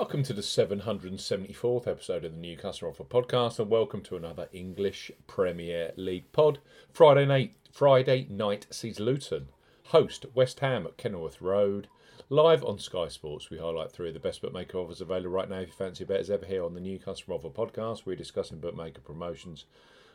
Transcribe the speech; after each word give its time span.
Welcome 0.00 0.22
to 0.22 0.32
the 0.32 0.40
774th 0.40 1.86
episode 1.86 2.24
of 2.24 2.32
the 2.32 2.40
New 2.40 2.56
Customer 2.56 2.90
Offer 2.90 3.04
Podcast, 3.04 3.58
and 3.58 3.68
welcome 3.68 4.00
to 4.04 4.16
another 4.16 4.48
English 4.50 5.10
Premier 5.26 5.92
League 5.94 6.32
pod. 6.32 6.58
Friday 6.90 7.26
night, 7.26 7.52
Friday 7.70 8.26
night 8.30 8.66
sees 8.70 8.98
Luton 8.98 9.50
host 9.88 10.24
West 10.34 10.60
Ham 10.60 10.86
at 10.86 10.96
Kenilworth 10.96 11.42
Road. 11.42 11.88
Live 12.30 12.64
on 12.64 12.78
Sky 12.78 13.08
Sports, 13.08 13.50
we 13.50 13.58
highlight 13.58 13.92
three 13.92 14.08
of 14.08 14.14
the 14.14 14.20
best 14.20 14.40
bookmaker 14.40 14.78
offers 14.78 15.02
available 15.02 15.32
right 15.32 15.50
now. 15.50 15.58
If 15.58 15.68
you 15.68 15.74
fancy 15.74 16.04
a 16.04 16.06
bet 16.06 16.20
as 16.20 16.30
ever 16.30 16.46
here 16.46 16.64
on 16.64 16.72
the 16.72 16.80
New 16.80 16.98
Customer 16.98 17.36
Offer 17.36 17.50
Podcast, 17.50 18.06
we're 18.06 18.16
discussing 18.16 18.58
bookmaker 18.58 19.02
promotions 19.02 19.66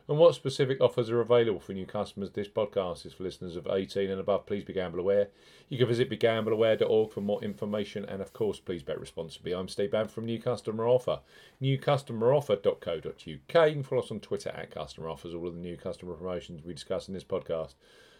and 0.07 0.17
what 0.17 0.35
specific 0.35 0.79
offers 0.79 1.09
are 1.09 1.21
available 1.21 1.59
for 1.59 1.73
new 1.73 1.85
customers. 1.85 2.31
This 2.31 2.47
podcast 2.47 3.05
is 3.05 3.13
for 3.13 3.23
listeners 3.23 3.55
of 3.55 3.67
18 3.67 4.09
and 4.09 4.19
above. 4.19 4.45
Please 4.45 4.63
be 4.63 4.73
gamble 4.73 4.99
aware. 4.99 5.29
You 5.67 5.77
can 5.77 5.87
visit 5.87 6.09
begambleaware.org 6.09 7.11
for 7.11 7.21
more 7.21 7.43
information, 7.43 8.05
and 8.05 8.21
of 8.21 8.33
course, 8.33 8.59
please 8.59 8.83
bet 8.83 8.99
responsibly. 8.99 9.53
I'm 9.53 9.67
Steve 9.67 9.91
Bann 9.91 10.07
from 10.07 10.25
New 10.25 10.39
Customer 10.39 10.85
Offer, 10.85 11.21
newcustomeroffer.co.uk. 11.61 13.25
You 13.25 13.39
can 13.47 13.83
follow 13.83 14.01
us 14.01 14.11
on 14.11 14.19
Twitter 14.19 14.49
at 14.49 14.71
Customer 14.71 15.09
Offers. 15.09 15.33
All 15.33 15.47
of 15.47 15.55
the 15.55 15.59
new 15.59 15.77
customer 15.77 16.13
promotions 16.13 16.63
we 16.63 16.73
discuss 16.73 17.07
in 17.07 17.13
this 17.13 17.23
podcast 17.23 17.73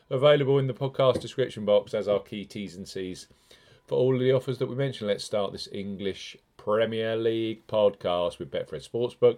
available 0.10 0.60
in 0.60 0.68
the 0.68 0.74
podcast 0.74 1.20
description 1.20 1.66
box 1.66 1.94
as 1.94 2.08
our 2.08 2.20
key 2.20 2.46
T's 2.46 2.76
and 2.76 2.88
C's 2.88 3.28
for 3.88 3.98
all 3.98 4.14
of 4.14 4.22
the 4.22 4.32
offers 4.32 4.58
that 4.60 4.68
we 4.68 4.76
mentioned. 4.76 5.08
Let's 5.08 5.24
start 5.24 5.52
this 5.52 5.68
English 5.72 6.38
Premier 6.58 7.16
League 7.16 7.66
podcast 7.68 8.40
with 8.40 8.52
Betfred 8.52 8.88
Sportsbook. 8.88 9.38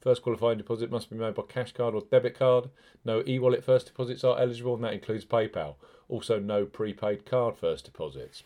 First 0.00 0.22
qualifying 0.22 0.58
deposit 0.58 0.90
must 0.90 1.10
be 1.10 1.16
made 1.16 1.34
by 1.34 1.42
cash 1.42 1.72
card 1.72 1.94
or 1.94 2.02
debit 2.10 2.38
card. 2.38 2.70
No 3.04 3.22
e 3.26 3.38
wallet 3.38 3.62
first 3.62 3.86
deposits 3.86 4.24
are 4.24 4.40
eligible, 4.40 4.74
and 4.74 4.84
that 4.84 4.94
includes 4.94 5.24
PayPal. 5.24 5.74
Also, 6.08 6.38
no 6.38 6.64
prepaid 6.64 7.26
card 7.26 7.56
first 7.56 7.84
deposits. 7.84 8.42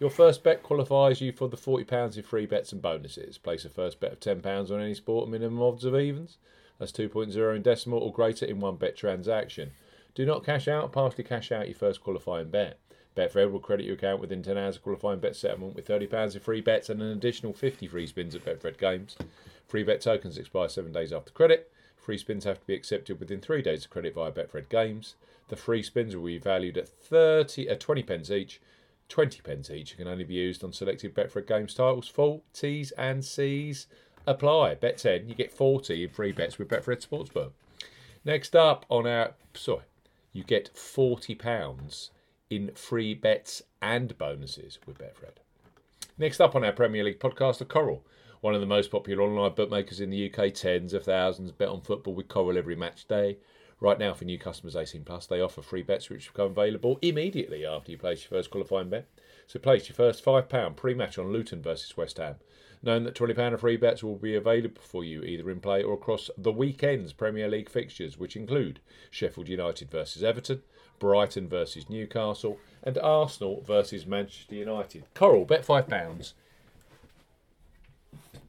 Your 0.00 0.10
first 0.10 0.42
bet 0.42 0.62
qualifies 0.62 1.20
you 1.20 1.32
for 1.32 1.48
the 1.48 1.56
£40 1.56 2.16
in 2.16 2.22
free 2.22 2.44
bets 2.44 2.72
and 2.72 2.82
bonuses. 2.82 3.38
Place 3.38 3.64
a 3.64 3.70
first 3.70 3.98
bet 3.98 4.12
of 4.12 4.20
£10 4.20 4.70
on 4.70 4.80
any 4.80 4.94
sport, 4.94 5.28
minimum 5.28 5.62
odds 5.62 5.84
of 5.84 5.94
evens. 5.94 6.36
That's 6.78 6.92
2.0 6.92 7.56
in 7.56 7.62
decimal 7.62 8.00
or 8.00 8.12
greater 8.12 8.44
in 8.44 8.60
one 8.60 8.76
bet 8.76 8.96
transaction. 8.96 9.72
Do 10.16 10.24
not 10.24 10.46
cash 10.46 10.66
out, 10.66 10.92
partially 10.92 11.24
cash 11.24 11.52
out 11.52 11.68
your 11.68 11.74
first 11.74 12.00
qualifying 12.00 12.48
bet. 12.48 12.78
Betfred 13.14 13.52
will 13.52 13.60
credit 13.60 13.84
your 13.84 13.96
account 13.96 14.18
within 14.18 14.42
10 14.42 14.56
hours 14.56 14.76
of 14.76 14.82
qualifying 14.82 15.20
bet 15.20 15.36
settlement 15.36 15.74
with 15.76 15.86
£30 15.86 16.34
in 16.34 16.40
free 16.40 16.62
bets 16.62 16.88
and 16.88 17.02
an 17.02 17.12
additional 17.12 17.52
50 17.52 17.86
free 17.86 18.06
spins 18.06 18.34
at 18.34 18.42
Betfred 18.42 18.78
Games. 18.78 19.14
Free 19.68 19.82
bet 19.82 20.00
tokens 20.00 20.38
expire 20.38 20.70
seven 20.70 20.90
days 20.90 21.12
after 21.12 21.32
credit. 21.32 21.70
Free 21.98 22.16
spins 22.16 22.44
have 22.44 22.58
to 22.58 22.66
be 22.66 22.72
accepted 22.72 23.20
within 23.20 23.42
three 23.42 23.60
days 23.60 23.84
of 23.84 23.90
credit 23.90 24.14
via 24.14 24.32
Betfred 24.32 24.70
Games. 24.70 25.16
The 25.48 25.56
free 25.56 25.82
spins 25.82 26.16
will 26.16 26.24
be 26.24 26.38
valued 26.38 26.78
at 26.78 26.88
30, 26.88 27.68
uh, 27.68 27.74
20 27.74 28.02
pence 28.02 28.30
each. 28.30 28.58
20 29.10 29.42
pence 29.42 29.68
each 29.68 29.98
can 29.98 30.08
only 30.08 30.24
be 30.24 30.32
used 30.32 30.64
on 30.64 30.72
selected 30.72 31.14
Betfred 31.14 31.46
Games 31.46 31.74
titles. 31.74 32.08
Full 32.08 32.42
T's 32.54 32.90
and 32.92 33.22
C's 33.22 33.86
apply. 34.26 34.76
Bet 34.76 34.96
10, 34.96 35.28
you 35.28 35.34
get 35.34 35.52
40 35.52 36.04
in 36.04 36.08
free 36.08 36.32
bets 36.32 36.56
with 36.56 36.68
Betfred 36.68 37.06
Sportsbook. 37.06 37.50
Next 38.24 38.56
up 38.56 38.86
on 38.88 39.06
our, 39.06 39.34
sorry, 39.52 39.82
you 40.36 40.44
get 40.44 40.74
£40 40.74 42.10
in 42.50 42.70
free 42.74 43.14
bets 43.14 43.62
and 43.80 44.16
bonuses 44.18 44.78
with 44.86 44.98
Betfred. 44.98 45.38
Next 46.18 46.40
up 46.40 46.54
on 46.54 46.64
our 46.64 46.72
Premier 46.72 47.04
League 47.04 47.20
podcast, 47.20 47.58
the 47.58 47.64
Coral 47.64 48.04
one 48.40 48.54
of 48.54 48.60
the 48.60 48.66
most 48.66 48.90
popular 48.90 49.22
online 49.22 49.54
bookmakers 49.54 50.00
in 50.00 50.10
the 50.10 50.32
UK. 50.32 50.52
Tens 50.54 50.92
of 50.92 51.04
thousands 51.04 51.50
bet 51.52 51.68
on 51.68 51.80
football 51.80 52.14
with 52.14 52.28
Coral 52.28 52.56
every 52.56 52.76
match 52.76 53.08
day. 53.08 53.38
Right 53.78 53.98
now, 53.98 54.14
for 54.14 54.24
new 54.24 54.38
customers 54.38 54.74
18 54.74 55.04
plus, 55.04 55.26
they 55.26 55.40
offer 55.40 55.60
free 55.60 55.82
bets 55.82 56.08
which 56.08 56.32
become 56.32 56.52
available 56.52 56.98
immediately 57.02 57.66
after 57.66 57.90
you 57.90 57.98
place 57.98 58.22
your 58.22 58.30
first 58.30 58.50
qualifying 58.50 58.88
bet. 58.88 59.06
So 59.46 59.58
place 59.58 59.88
your 59.88 59.94
first 59.94 60.24
£5 60.24 60.76
pre-match 60.76 61.18
on 61.18 61.30
Luton 61.30 61.60
versus 61.60 61.94
West 61.94 62.16
Ham, 62.16 62.36
knowing 62.82 63.04
that 63.04 63.14
£20 63.14 63.52
of 63.52 63.60
free 63.60 63.76
bets 63.76 64.02
will 64.02 64.16
be 64.16 64.34
available 64.34 64.80
for 64.80 65.04
you 65.04 65.22
either 65.22 65.50
in 65.50 65.60
play 65.60 65.82
or 65.82 65.92
across 65.92 66.30
the 66.38 66.52
weekend's 66.52 67.12
Premier 67.12 67.48
League 67.48 67.68
fixtures, 67.68 68.16
which 68.16 68.34
include 68.34 68.80
Sheffield 69.10 69.48
United 69.48 69.90
versus 69.90 70.24
Everton, 70.24 70.62
Brighton 70.98 71.46
versus 71.46 71.90
Newcastle, 71.90 72.58
and 72.82 72.96
Arsenal 72.96 73.60
versus 73.60 74.06
Manchester 74.06 74.54
United. 74.54 75.04
Coral, 75.12 75.44
bet 75.44 75.66
£5 75.66 76.32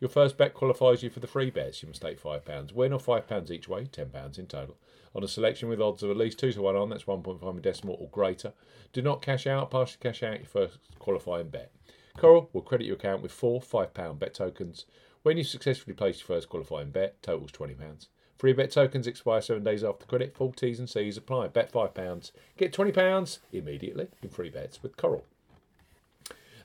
Your 0.00 0.10
first 0.10 0.36
bet 0.36 0.54
qualifies 0.54 1.02
you 1.02 1.10
for 1.10 1.20
the 1.20 1.26
free 1.26 1.50
bets. 1.50 1.82
You 1.82 1.88
must 1.88 2.00
stake 2.00 2.22
£5 2.22 2.72
win 2.72 2.92
or 2.92 2.98
£5 2.98 3.50
each 3.50 3.68
way, 3.68 3.84
£10 3.84 4.38
in 4.38 4.46
total 4.46 4.76
on 5.16 5.24
a 5.24 5.28
selection 5.28 5.70
with 5.70 5.80
odds 5.80 6.02
of 6.02 6.10
at 6.10 6.16
least 6.16 6.38
2 6.38 6.52
to 6.52 6.62
1 6.62 6.76
on, 6.76 6.90
that's 6.90 7.04
1.5 7.04 7.56
in 7.56 7.62
decimal 7.62 7.96
or 7.98 8.08
greater. 8.08 8.52
Do 8.92 9.00
not 9.00 9.22
cash 9.22 9.46
out, 9.46 9.70
partially 9.70 9.98
cash 10.00 10.22
out 10.22 10.38
your 10.38 10.46
first 10.46 10.78
qualifying 10.98 11.48
bet. 11.48 11.72
Coral 12.18 12.50
will 12.52 12.60
credit 12.60 12.86
your 12.86 12.96
account 12.96 13.22
with 13.22 13.32
four 13.32 13.60
£5 13.60 14.18
bet 14.18 14.34
tokens. 14.34 14.84
When 15.22 15.38
you 15.38 15.44
successfully 15.44 15.94
place 15.94 16.20
your 16.20 16.26
first 16.26 16.50
qualifying 16.50 16.90
bet, 16.90 17.22
totals 17.22 17.50
£20. 17.52 18.08
Free 18.38 18.52
bet 18.52 18.70
tokens 18.70 19.06
expire 19.06 19.40
seven 19.40 19.64
days 19.64 19.82
after 19.82 20.04
credit. 20.04 20.36
Full 20.36 20.52
T's 20.52 20.78
and 20.78 20.88
C's 20.88 21.16
apply. 21.16 21.48
Bet 21.48 21.72
£5. 21.72 22.30
Get 22.58 22.74
£20 22.74 23.38
immediately 23.52 24.08
in 24.22 24.28
free 24.28 24.50
bets 24.50 24.82
with 24.82 24.98
Coral. 24.98 25.24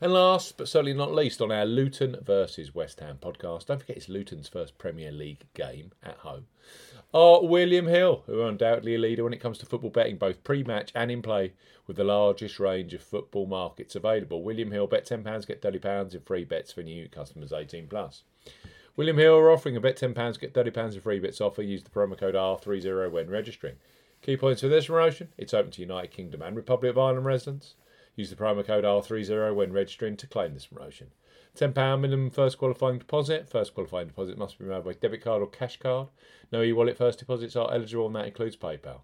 And 0.04 0.14
last 0.14 0.58
but 0.58 0.68
certainly 0.68 0.96
not 0.96 1.14
least, 1.14 1.42
on 1.42 1.52
our 1.52 1.64
Luton 1.64 2.18
versus 2.24 2.74
West 2.74 3.02
Ham 3.02 3.20
podcast, 3.22 3.68
don't 3.68 3.80
forget 3.80 3.98
it's 3.98 4.10
Luton's 4.10 4.48
first 4.48 4.80
Premier 4.80 5.12
League 5.12 5.46
game 5.54 5.92
at 6.02 6.18
home, 6.18 6.48
are 7.14 7.46
William 7.46 7.86
Hill, 7.86 8.24
who 8.26 8.42
are 8.42 8.50
undoubtedly 8.50 8.96
a 8.96 8.98
leader 8.98 9.24
when 9.24 9.34
it 9.34 9.40
comes 9.40 9.60
to 9.60 9.68
football 9.68 9.92
betting, 9.92 10.18
both 10.18 10.44
pre 10.44 10.64
match 10.64 10.92
and 10.96 11.12
in 11.12 11.22
play, 11.22 11.54
with 11.86 11.98
the 11.98 12.04
largest 12.04 12.60
range 12.60 12.96
of 12.96 13.04
football 13.04 13.46
markets 13.46 13.96
available. 13.96 14.42
William 14.42 14.72
Hill, 14.72 14.88
bet 14.88 15.06
£10, 15.06 15.46
get 15.46 15.62
£30 15.62 16.16
in 16.16 16.22
free 16.22 16.46
bets 16.46 16.72
for 16.72 16.82
new 16.82 17.08
customers 17.08 17.54
18 17.54 17.88
plus. 17.88 18.24
William 18.96 19.20
Hill 19.20 19.36
are 19.36 19.52
offering 19.52 19.78
a 19.78 19.80
bet 19.80 19.98
£10, 19.98 20.40
get 20.40 20.56
£30 20.56 20.96
in 20.96 21.02
free 21.02 21.20
bets 21.20 21.40
offer. 21.40 21.62
Use 21.62 21.84
the 21.84 21.92
promo 21.92 22.18
code 22.18 22.34
R30 22.34 23.12
when 23.12 23.30
registering. 23.30 23.76
Key 24.24 24.36
points 24.36 24.62
for 24.62 24.68
this 24.68 24.88
promotion 24.88 25.30
it's 25.38 25.54
open 25.54 25.72
to 25.72 25.82
United 25.82 26.10
Kingdom 26.10 26.42
and 26.42 26.56
Republic 26.56 26.90
of 26.90 26.98
Ireland 26.98 27.26
residents. 27.26 27.76
Use 28.22 28.30
the 28.30 28.36
promo 28.36 28.64
code 28.64 28.84
R30 28.84 29.56
when 29.56 29.74
registering 29.74 30.16
to 30.16 30.28
claim 30.28 30.54
this 30.54 30.68
promotion. 30.68 31.08
£10 31.58 32.00
minimum 32.00 32.30
first 32.30 32.60
qualifying 32.60 33.00
deposit. 33.00 33.50
First 33.50 33.74
qualifying 33.74 34.10
deposit 34.10 34.38
must 34.38 34.60
be 34.60 34.66
made 34.66 34.84
by 34.84 34.94
debit 34.94 35.24
card 35.24 35.42
or 35.42 35.48
cash 35.48 35.78
card. 35.78 36.10
No 36.52 36.62
e 36.62 36.72
wallet 36.72 37.00
first 37.00 37.18
deposits 37.18 37.56
are 37.56 37.74
eligible, 37.74 38.06
and 38.06 38.16
that 38.16 38.28
includes 38.28 38.56
PayPal. 38.56 39.00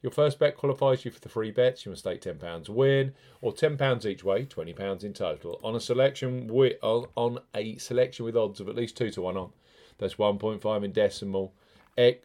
Your 0.00 0.10
first 0.10 0.38
bet 0.38 0.56
qualifies 0.56 1.04
you 1.04 1.10
for 1.10 1.20
the 1.20 1.28
free 1.28 1.50
bets. 1.50 1.84
You 1.84 1.90
must 1.90 2.00
stake 2.00 2.22
£10 2.22 2.70
win 2.70 3.12
or 3.42 3.52
£10 3.52 4.06
each 4.06 4.24
way, 4.24 4.46
£20 4.46 5.04
in 5.04 5.12
total, 5.12 5.60
on 5.62 5.76
a 5.76 5.80
selection 5.80 6.46
with, 6.46 6.78
on 6.82 7.40
a 7.54 7.76
selection 7.76 8.24
with 8.24 8.38
odds 8.38 8.58
of 8.58 8.70
at 8.70 8.74
least 8.74 8.96
2 8.96 9.10
to 9.10 9.20
1 9.20 9.36
on. 9.36 9.50
That's 9.98 10.14
1.5 10.14 10.82
in 10.82 10.92
decimal 10.92 11.52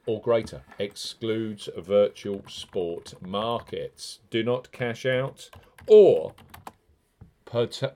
or 0.06 0.22
greater. 0.22 0.62
Excludes 0.80 1.68
virtual 1.78 2.42
sport 2.48 3.16
markets. 3.22 4.20
Do 4.30 4.44
not 4.44 4.72
cash 4.72 5.06
out 5.06 5.50
or 5.88 6.34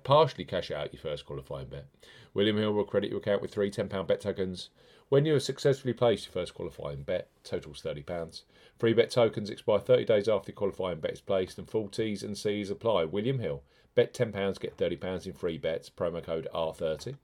partially 0.03 0.45
cash 0.45 0.71
out 0.71 0.93
your 0.93 1.01
first 1.01 1.25
qualifying 1.25 1.67
bet. 1.67 1.85
William 2.33 2.57
Hill 2.57 2.71
will 2.71 2.85
credit 2.85 3.09
your 3.09 3.19
account 3.19 3.41
with 3.41 3.53
three 3.53 3.69
£10 3.69 4.07
bet 4.07 4.21
tokens. 4.21 4.69
When 5.09 5.25
you 5.25 5.33
have 5.33 5.43
successfully 5.43 5.93
placed 5.93 6.25
your 6.25 6.31
first 6.31 6.53
qualifying 6.53 7.03
bet, 7.03 7.27
totals 7.43 7.81
£30. 7.81 8.43
Free 8.79 8.93
bet 8.93 9.11
tokens 9.11 9.49
expire 9.49 9.79
30 9.79 10.05
days 10.05 10.29
after 10.29 10.45
the 10.45 10.51
qualifying 10.53 11.01
bet 11.01 11.11
is 11.11 11.21
placed 11.21 11.57
and 11.57 11.69
full 11.69 11.89
T's 11.89 12.23
and 12.23 12.37
C's 12.37 12.69
apply. 12.69 13.03
William 13.03 13.39
Hill, 13.39 13.63
bet 13.93 14.13
£10, 14.13 14.59
get 14.59 14.77
£30 14.77 15.27
in 15.27 15.33
free 15.33 15.57
bets, 15.57 15.89
promo 15.89 16.23
code 16.23 16.47
R30. 16.55 17.17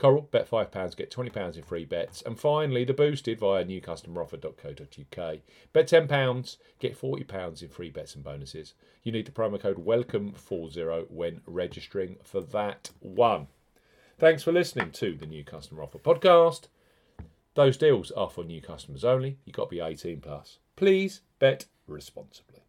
Coral, 0.00 0.22
bet 0.30 0.50
£5, 0.50 0.96
get 0.96 1.10
£20 1.10 1.56
in 1.56 1.62
free 1.62 1.84
bets. 1.84 2.22
And 2.22 2.40
finally, 2.40 2.84
the 2.84 2.94
boosted 2.94 3.38
via 3.38 3.64
newcustomeroffer.co.uk. 3.64 5.38
Bet 5.74 5.88
£10, 5.88 6.56
get 6.78 6.98
£40 6.98 7.62
in 7.62 7.68
free 7.68 7.90
bets 7.90 8.14
and 8.14 8.24
bonuses. 8.24 8.72
You 9.02 9.12
need 9.12 9.26
the 9.26 9.32
promo 9.32 9.60
code 9.60 9.84
WELCOME40 9.84 11.10
when 11.10 11.42
registering 11.46 12.16
for 12.24 12.40
that 12.40 12.90
one. 13.00 13.48
Thanks 14.18 14.42
for 14.42 14.52
listening 14.52 14.90
to 14.92 15.14
the 15.14 15.26
New 15.26 15.44
Customer 15.44 15.82
Offer 15.82 15.98
podcast. 15.98 16.68
Those 17.54 17.76
deals 17.76 18.10
are 18.12 18.30
for 18.30 18.42
new 18.42 18.62
customers 18.62 19.04
only. 19.04 19.38
You've 19.44 19.56
got 19.56 19.64
to 19.64 19.76
be 19.76 19.80
18 19.80 20.20
plus. 20.20 20.58
Please 20.76 21.20
bet 21.38 21.66
responsibly. 21.86 22.60